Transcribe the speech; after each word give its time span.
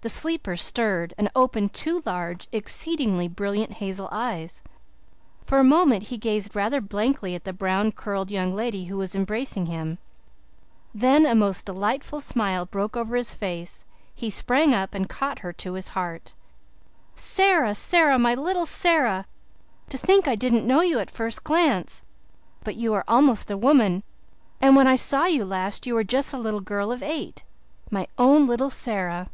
The 0.00 0.10
sleeper 0.10 0.54
stirred 0.54 1.14
and 1.16 1.30
opened 1.34 1.72
two 1.72 2.02
large, 2.04 2.46
exceedingly 2.52 3.26
brilliant 3.26 3.72
hazel 3.80 4.10
eyes. 4.12 4.62
For 5.46 5.58
a 5.58 5.64
moment 5.64 6.08
he 6.08 6.18
gazed 6.18 6.54
rather 6.54 6.82
blankly 6.82 7.34
at 7.34 7.44
the 7.44 7.54
brown 7.54 7.90
curled 7.90 8.30
young 8.30 8.54
lady 8.54 8.84
who 8.84 8.98
was 8.98 9.16
embracing 9.16 9.64
him. 9.64 9.96
Then 10.94 11.24
a 11.24 11.34
most 11.34 11.64
delightful 11.64 12.20
smile 12.20 12.66
broke 12.66 12.98
over 12.98 13.16
his 13.16 13.32
face; 13.32 13.86
he 14.14 14.28
sprang 14.28 14.74
up 14.74 14.92
and 14.92 15.08
caught 15.08 15.38
her 15.38 15.54
to 15.54 15.72
his 15.72 15.88
heart. 15.96 16.34
"Sara 17.14 17.74
Sara 17.74 18.18
my 18.18 18.34
little 18.34 18.66
Sara! 18.66 19.24
To 19.88 19.96
think 19.96 20.26
didn't 20.38 20.66
know 20.66 20.82
you 20.82 20.98
at 20.98 21.10
first 21.10 21.44
glance! 21.44 22.04
But 22.62 22.76
you 22.76 22.92
are 22.92 23.04
almost 23.08 23.50
a 23.50 23.56
woman. 23.56 24.02
And 24.60 24.76
when 24.76 24.86
I 24.86 24.96
saw 24.96 25.24
you 25.24 25.46
last 25.46 25.86
you 25.86 25.94
were 25.94 26.04
just 26.04 26.34
a 26.34 26.38
little 26.38 26.60
girl 26.60 26.92
of 26.92 27.02
eight. 27.02 27.42
My 27.90 28.06
own 28.18 28.46
little 28.46 28.68
Sara!" 28.68 29.30